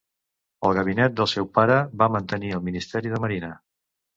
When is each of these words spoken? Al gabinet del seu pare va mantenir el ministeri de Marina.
Al 0.69 0.73
gabinet 0.77 1.13
del 1.19 1.29
seu 1.35 1.47
pare 1.59 1.77
va 2.03 2.09
mantenir 2.17 2.53
el 2.57 2.67
ministeri 2.71 3.13
de 3.17 3.21
Marina. 3.27 3.53